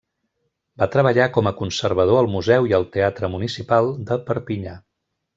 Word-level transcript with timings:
Va 0.83 0.87
treballar 0.93 1.25
com 1.35 1.49
a 1.49 1.51
conservador 1.59 2.21
al 2.21 2.29
museu 2.35 2.69
i 2.71 2.73
al 2.77 2.87
teatre 2.95 3.29
municipal 3.35 3.91
de 4.13 4.17
Perpinyà. 4.31 4.75